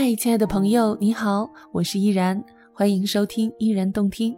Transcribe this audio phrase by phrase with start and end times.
[0.00, 2.40] 嗨，亲爱的朋友，你好，我是依然，
[2.72, 4.32] 欢迎收听依然动听。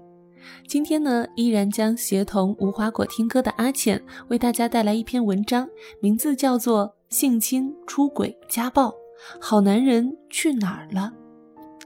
[0.67, 5.69] 今天呢，依然将协同无花果听歌的阿浅为大家带来一篇文章，
[6.01, 8.91] 名字叫做《性侵、出轨、家暴，
[9.39, 11.13] 好男人去哪儿了》。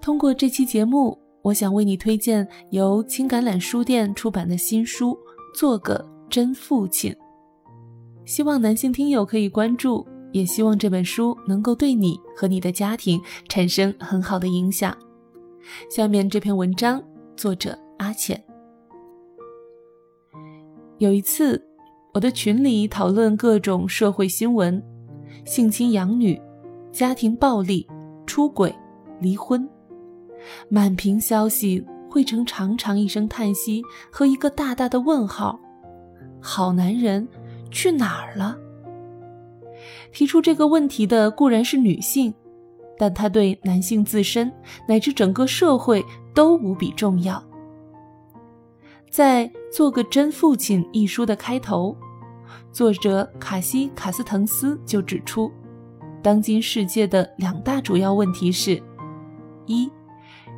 [0.01, 5.11] 通过这期节目，我想为你推荐由青橄榄书店出版的新书
[5.59, 7.13] 《做个真父亲》，
[8.25, 10.07] 希望男性听友可以关注。
[10.35, 14.95] 也希望这本书能够对你和你的家庭产生很好的影响。
[15.89, 17.01] 下面这篇文章，
[17.37, 18.43] 作者阿浅。
[20.99, 21.65] 有一次，
[22.13, 24.83] 我的群里讨论各种社会新闻：
[25.47, 26.41] 性侵养女、
[26.91, 27.87] 家庭暴力、
[28.27, 28.75] 出轨、
[29.21, 29.69] 离婚，
[30.69, 35.61] 满屏消息汇成长长一声叹息和一个大大的问号。
[36.41, 37.29] 好男人
[37.71, 38.59] 去哪儿了？
[40.13, 42.33] 提出这个问题的固然是女性，
[42.99, 44.53] 但她对男性自身
[44.89, 47.43] 乃至整个社会都无比重要。
[49.11, 51.97] 在《做个真父亲》一书的开头，
[52.73, 55.53] 作者卡西卡斯滕斯就指出，
[56.21, 58.83] 当今世界的两大主要问题是：
[59.67, 59.89] 一，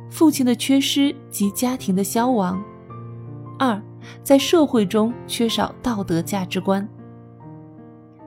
[0.09, 2.57] 父亲的缺失及家庭的消亡；
[3.59, 3.79] 二，
[4.23, 6.87] 在社会中缺少道德价值观。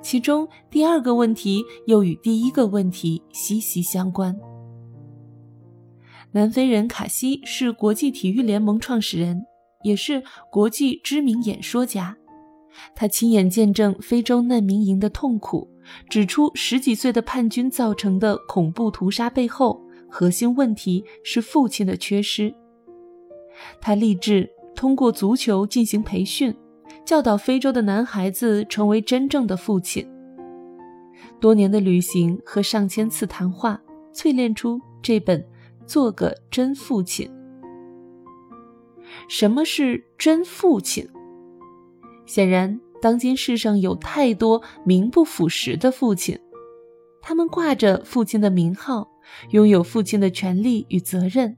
[0.02, 4.34] 其中第二个问题又与第一个问题息息相关。
[6.32, 9.44] 南非人卡西是国际体育联盟创始人，
[9.82, 12.16] 也是国际知名演说家。
[12.94, 15.68] 他亲眼见证非洲难民营的痛苦，
[16.08, 22.54] 指出十几岁的叛军造成的恐怖屠杀背后核心问题是父亲的缺失。
[23.80, 26.54] 他立志通过足球进行培训。
[27.11, 30.08] 教导非洲的男孩子成为真正的父亲。
[31.41, 33.83] 多年的旅行和上千次谈话，
[34.14, 35.41] 淬炼出这本
[35.84, 37.28] 《做个真父亲》。
[39.28, 41.05] 什么是真父亲？
[42.27, 46.39] 显然，当今世上有太多名不副实的父亲，
[47.20, 49.11] 他们挂着父亲的名号，
[49.51, 51.57] 拥有父亲的权利与责任，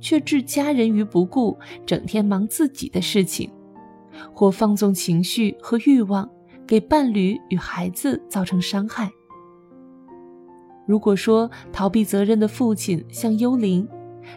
[0.00, 3.50] 却置家人于不顾，整天忙自己的事情。
[4.32, 6.28] 或放纵情绪和欲望，
[6.66, 9.10] 给伴侣与孩子造成伤害。
[10.86, 13.88] 如果说逃避责任的父亲像幽灵，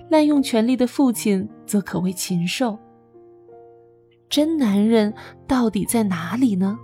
[0.09, 2.78] 滥用权力的父亲则可谓禽兽。
[4.29, 5.13] 真男人
[5.47, 6.78] 到底在哪里呢？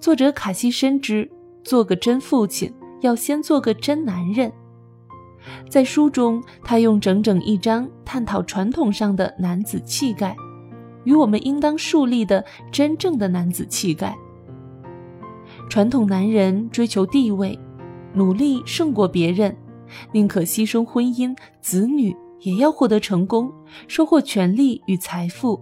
[0.00, 1.30] 作者卡西深知，
[1.64, 4.52] 做个真父亲要先做个真男人。
[5.70, 10.36] 在书中，他用整整一章探讨传统上的男子气概。
[11.08, 14.14] 与我们应当树立的真正的男子气概。
[15.70, 17.58] 传统男人追求地位，
[18.12, 19.56] 努力胜过别人，
[20.12, 23.50] 宁可牺牲婚姻、子女，也要获得成功，
[23.86, 25.58] 收获权力与财富。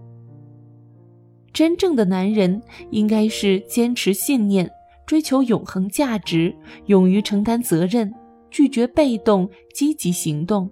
[1.52, 4.68] 真正的男人应该是坚持信念，
[5.06, 6.52] 追求永恒价值，
[6.86, 8.12] 勇于承担责任，
[8.50, 10.68] 拒绝被动，积极行动。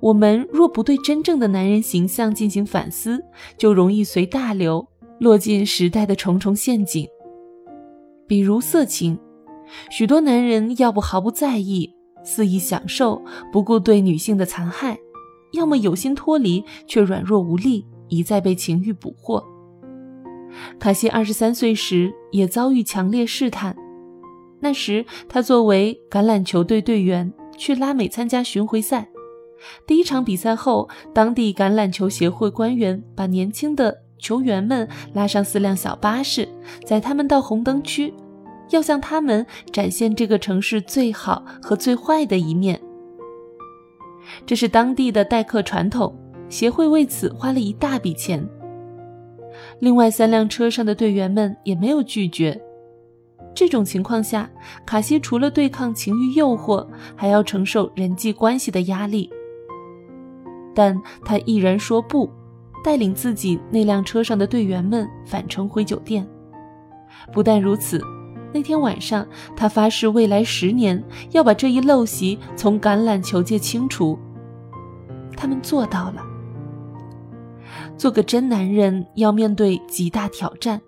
[0.00, 3.22] 我们若不对真正的男人形象进行反思，
[3.58, 4.86] 就容易随大流，
[5.18, 7.06] 落进时代的重重陷阱。
[8.26, 9.18] 比如色情，
[9.90, 11.94] 许多男人要不毫不在意，
[12.24, 13.22] 肆意享受，
[13.52, 14.96] 不顾对女性的残害；
[15.52, 19.44] 要么有心脱离，却软弱无力，一再被情欲捕获。
[20.78, 23.76] 卡西二十三岁时也遭遇强烈试探，
[24.60, 29.06] 那时他作为橄榄球队队员去拉美参加巡回赛。
[29.86, 36.48] 第一场比赛后，当地橄榄球协会官员把年轻的球员们拉上四辆小巴士，
[36.84, 38.12] 载他们到红灯区，
[38.70, 42.80] 要向他们展现这个城市最好和最坏的一面。
[44.46, 46.14] 这是当地的待客传统，
[46.48, 48.46] 协会为此花了一大笔钱。
[49.80, 52.58] 另外三辆车上的队员们也没有拒绝。
[53.52, 54.48] 这种情况下，
[54.86, 56.86] 卡西除了对抗情欲诱惑，
[57.16, 59.28] 还要承受人际关系的压力。
[60.74, 62.30] 但他毅然说不，
[62.84, 66.26] 带领自己那辆车上的队员们返程回酒店。
[67.32, 68.02] 不但如此，
[68.52, 69.26] 那天晚上
[69.56, 71.02] 他发誓未来十年
[71.32, 74.18] 要把这一陋习从橄榄球界清除。
[75.36, 76.24] 他们做到了。
[77.96, 80.80] 做个真男人要面对极大挑战，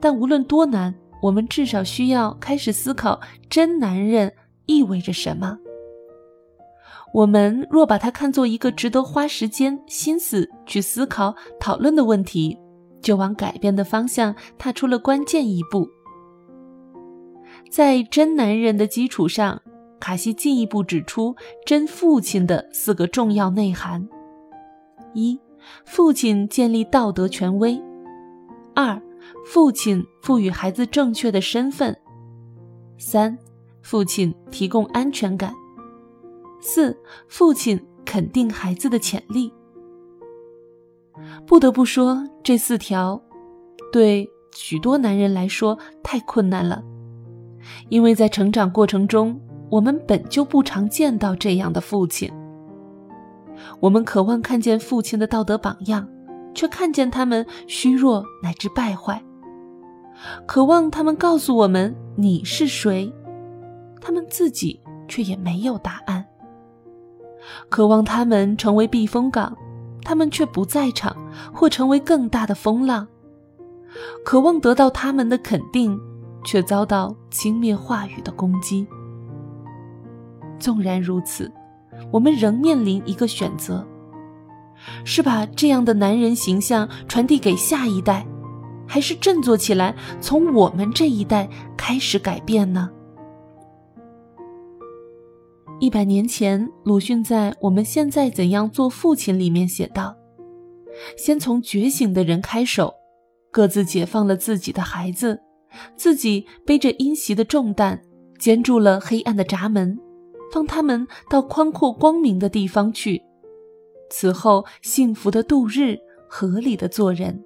[0.00, 4.32] 但无论多难，我们至少需要开始思考真男人
[4.66, 5.56] 意味着什么。
[7.16, 12.58] 我们若把它看作一个值得花时间、心思去思考、讨论的问题，
[13.00, 15.88] 就往改变的方向踏出了关键一步。
[17.70, 19.62] 在真男人的基础上，
[19.98, 21.34] 卡西进一步指出
[21.64, 24.06] 真父亲的四个重要内涵：
[25.14, 25.40] 一、
[25.86, 27.80] 父亲建立道德权威；
[28.74, 29.00] 二、
[29.46, 31.94] 父亲赋予孩子正确的身份；
[32.98, 33.38] 三、
[33.80, 35.50] 父亲提供安全感；
[36.66, 36.98] 四、
[37.28, 39.52] 父亲肯定孩子的潜力。
[41.46, 43.22] 不得不说，这四条
[43.92, 46.82] 对许多男人来说太困难了，
[47.88, 49.40] 因为在成长过程中，
[49.70, 52.28] 我们本就不常见到这样的父亲。
[53.78, 56.06] 我们渴望看见父亲的道德榜样，
[56.52, 59.22] 却看见他们虚弱乃至败坏；
[60.46, 63.10] 渴望他们告诉我们你是谁，
[64.00, 66.24] 他们自己却也没有答案；
[67.68, 69.56] 渴望他们成为避风港。
[70.04, 71.16] 他们却不在场，
[71.52, 73.08] 或成为更大的风浪。
[74.24, 75.98] 渴望得到他们的肯定，
[76.44, 78.86] 却遭到轻蔑话语的攻击。
[80.60, 81.50] 纵然如此，
[82.12, 83.84] 我们仍面临一个选择：
[85.04, 88.24] 是把这样的男人形象传递给下一代，
[88.86, 92.88] 还是振作起来，从我们这一代开始改变呢？
[95.78, 100.16] 一百年前，鲁迅在《我们现在怎样做父亲》里面写道
[101.18, 102.94] ：“先从觉醒的人开手，
[103.52, 105.38] 各自解放了自己的孩子，
[105.94, 108.00] 自己背着阴袭的重担，
[108.38, 109.98] 坚住了黑暗的闸门，
[110.50, 113.22] 放他们到宽阔光明的地方去。
[114.08, 117.44] 此后，幸福的度日，合理的做人。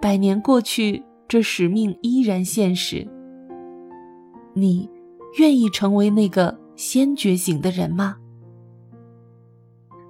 [0.00, 3.06] 百年过去，这使命依然现实。
[4.54, 4.88] 你。”
[5.38, 8.16] 愿意成为那个先觉醒的人吗？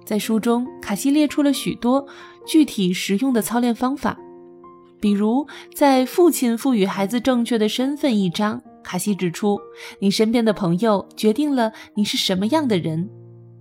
[0.05, 2.05] 在书中，卡西列出了许多
[2.45, 4.17] 具体实用的操练方法，
[4.99, 9.59] 比如在“父亲赋予孩子正确的身份”一章，卡西指出，
[9.99, 13.09] 你身边的朋友决定了你是什么样的人，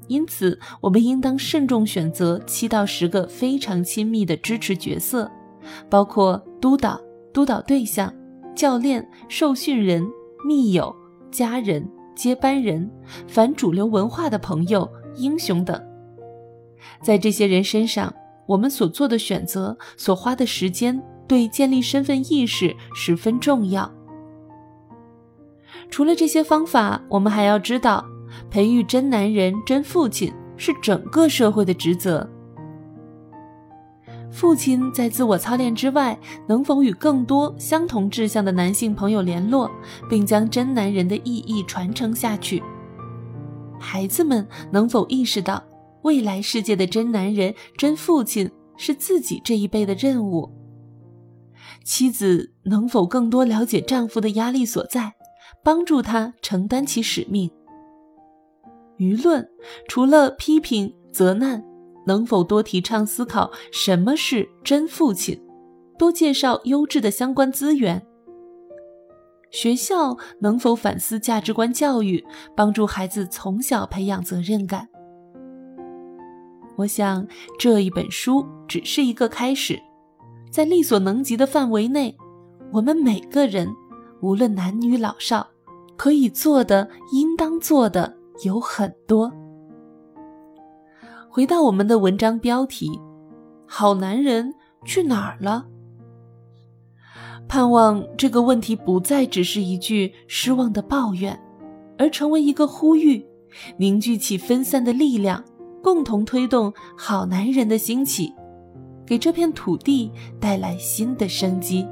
[0.09, 5.31] 因此我们应当慎重选择七到十个非常亲密的支持角色，
[5.89, 7.01] 包括督导、
[7.33, 8.13] 督导对象、
[8.57, 10.05] 教练、受训人、
[10.45, 10.93] 密友。
[11.31, 12.91] 家人、接班人、
[13.27, 15.81] 反主流文化的朋友、英雄等，
[17.03, 18.13] 在这些人身上，
[18.47, 23.91] 我们所做的选择、所花的时间，对建立身份意识十分重要。
[25.89, 28.05] 除了这些方法，我们还要知道，
[28.51, 32.29] 培育真男人、真父亲是整个社会的职责。
[34.33, 39.71] 父亲在自我操练之外，能否与更多相同志向的男性朋友联络，
[40.09, 42.63] 并将真男人的意义传承下去？
[43.79, 45.63] 孩子们能否意识到，
[46.03, 50.49] 未来世界的真男人、真父亲是自己这一辈的任务？
[51.85, 55.13] 妻子能否更多了解丈夫的压力所在，
[55.65, 57.51] 帮助他承担起使命？
[58.99, 59.49] 舆论
[59.89, 61.65] 除了批评、责难。
[62.07, 65.41] 能否多提倡思考什么是真父亲，
[65.99, 68.05] 多介绍优质的相关资源？
[69.51, 72.25] 学校能否反思价值观教育，
[72.57, 74.89] 帮助孩子从小培养责任感？
[76.77, 77.27] 我想
[77.59, 79.79] 这一本书只是一个开始，
[80.51, 82.17] 在力所能及的范围内，
[82.73, 83.69] 我们每个人，
[84.23, 85.47] 无论男女老少，
[85.97, 89.31] 可以做的、应当做的有很多。
[91.33, 92.89] 回到我们的文章标题，
[93.65, 94.53] 《好男人
[94.85, 95.67] 去哪儿了》？
[97.47, 101.41] 盼望这个问题不再只是一句失望的抱怨，
[101.97, 103.25] 而成为一个呼吁，
[103.77, 105.45] 凝聚起分散的力量，
[105.81, 108.35] 共同推动好男人的兴起，
[109.07, 110.11] 给这片土地
[110.41, 111.87] 带来新的生机。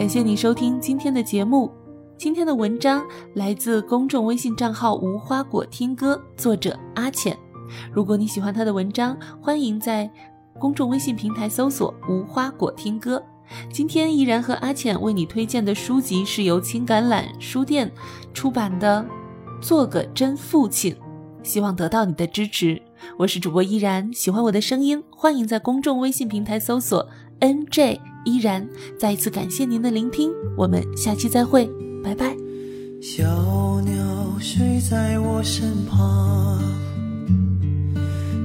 [0.00, 1.70] 感谢你收听今天的节目。
[2.16, 7.36] 今天的文章来自公众微信账号“无花果听歌”，作者阿浅。
[7.92, 10.10] 如果你喜欢他的文章，欢迎在
[10.58, 13.22] 公众微信平台搜索“无花果听歌”。
[13.70, 17.92] 今天依然和阿浅为你推荐的书籍是由青橄榄书店
[18.32, 19.04] 出版的
[19.62, 20.94] 《做个真父亲》，
[21.42, 22.80] 希望得到你的支持。
[23.18, 27.06] 我是主播依然，喜欢我的声音，欢迎在公众微信平台搜索
[27.40, 28.00] “nj”。
[28.24, 28.66] 依然
[28.98, 31.68] 再一次感谢您的聆听，我们下期再会，
[32.02, 32.36] 拜拜。
[33.00, 33.24] 小
[33.80, 33.92] 鸟
[34.38, 36.60] 睡在我身旁，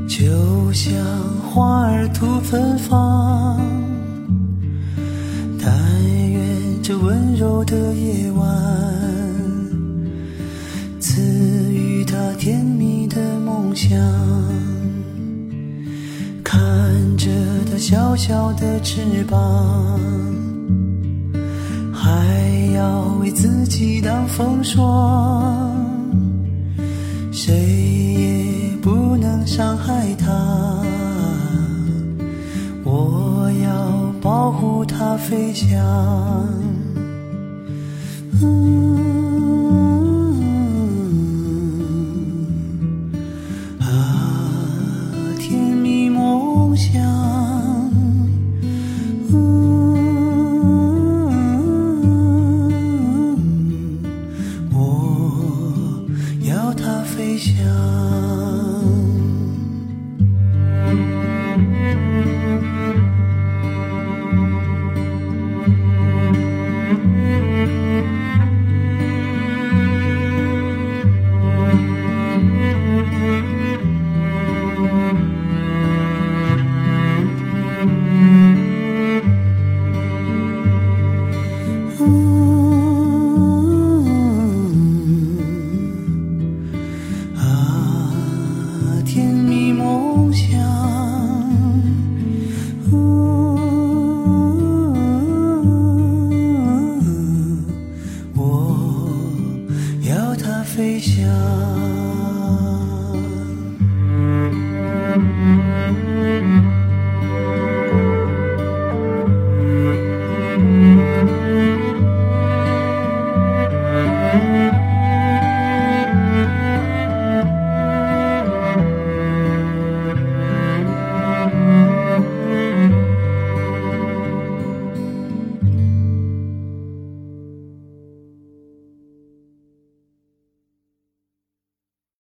[0.07, 0.93] 就像
[1.49, 3.59] 花儿吐芬芳。
[5.61, 5.73] 但
[6.31, 8.47] 愿这温柔的夜晚，
[10.99, 11.21] 赐
[11.71, 13.95] 予他甜蜜的梦想。
[17.87, 19.39] 小小的翅膀，
[21.93, 22.09] 还
[22.73, 25.71] 要为自己挡风霜，
[27.31, 30.83] 谁也不能伤害它。
[32.83, 35.79] 我要保护它飞翔。
[35.79, 36.49] 啊，